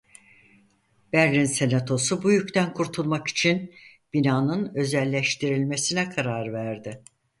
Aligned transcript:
Berlin 1.13 1.45
senatosu 1.45 2.23
bu 2.23 2.31
yük'den 2.31 2.73
kurtulmak 2.73 3.27
için 3.27 3.75
bina'nın 4.13 4.71
özelleştirilmesine 4.75 6.09
karar 6.09 6.53
verdi. 6.53 7.03